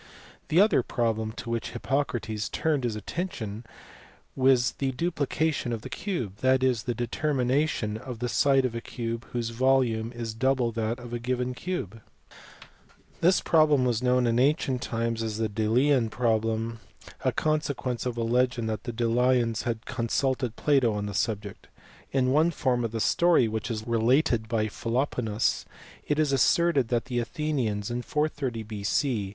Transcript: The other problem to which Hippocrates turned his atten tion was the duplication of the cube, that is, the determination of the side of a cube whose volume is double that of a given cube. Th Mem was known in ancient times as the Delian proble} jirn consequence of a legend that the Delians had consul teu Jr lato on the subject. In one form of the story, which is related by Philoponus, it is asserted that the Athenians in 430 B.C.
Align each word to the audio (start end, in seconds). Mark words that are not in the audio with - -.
The 0.47 0.59
other 0.59 0.81
problem 0.81 1.31
to 1.33 1.51
which 1.51 1.73
Hippocrates 1.73 2.49
turned 2.49 2.85
his 2.85 2.95
atten 2.95 3.29
tion 3.31 3.65
was 4.35 4.71
the 4.79 4.91
duplication 4.93 5.71
of 5.71 5.83
the 5.83 5.91
cube, 5.91 6.37
that 6.37 6.63
is, 6.63 6.85
the 6.89 6.95
determination 6.95 7.97
of 7.97 8.17
the 8.17 8.27
side 8.27 8.65
of 8.65 8.73
a 8.73 8.81
cube 8.81 9.25
whose 9.29 9.51
volume 9.51 10.11
is 10.13 10.33
double 10.33 10.71
that 10.71 10.97
of 10.97 11.13
a 11.13 11.19
given 11.19 11.53
cube. 11.53 12.01
Th 13.21 13.41
Mem 13.53 13.85
was 13.85 14.01
known 14.01 14.25
in 14.25 14.39
ancient 14.39 14.81
times 14.81 15.21
as 15.21 15.37
the 15.37 15.47
Delian 15.47 16.09
proble} 16.09 16.77
jirn 17.23 17.35
consequence 17.35 18.03
of 18.07 18.17
a 18.17 18.23
legend 18.23 18.67
that 18.69 18.85
the 18.85 18.93
Delians 18.93 19.65
had 19.65 19.85
consul 19.85 20.33
teu 20.33 20.47
Jr 20.47 20.63
lato 20.65 20.95
on 20.95 21.05
the 21.05 21.13
subject. 21.13 21.67
In 22.11 22.31
one 22.31 22.49
form 22.49 22.83
of 22.83 22.91
the 22.91 22.99
story, 22.99 23.47
which 23.47 23.69
is 23.69 23.85
related 23.85 24.47
by 24.47 24.65
Philoponus, 24.65 25.65
it 26.07 26.17
is 26.17 26.31
asserted 26.33 26.87
that 26.87 27.05
the 27.05 27.19
Athenians 27.19 27.91
in 27.91 28.01
430 28.01 28.63
B.C. 28.63 29.29